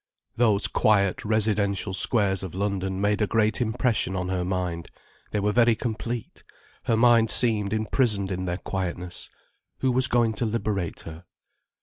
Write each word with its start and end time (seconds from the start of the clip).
Those 0.35 0.67
quiet 0.67 1.23
residential 1.23 1.93
squares 1.93 2.41
of 2.41 2.55
London 2.55 2.99
made 2.99 3.21
a 3.21 3.27
great 3.27 3.61
impression 3.61 4.15
on 4.15 4.29
her 4.29 4.43
mind. 4.43 4.89
They 5.29 5.39
were 5.39 5.51
very 5.51 5.75
complete. 5.75 6.43
Her 6.85 6.97
mind 6.97 7.29
seemed 7.29 7.71
imprisoned 7.71 8.31
in 8.31 8.45
their 8.45 8.57
quietness. 8.57 9.29
Who 9.81 9.91
was 9.91 10.07
going 10.07 10.33
to 10.37 10.45
liberate 10.47 11.01
her? 11.01 11.25